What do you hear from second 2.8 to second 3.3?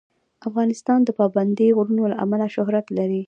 لري.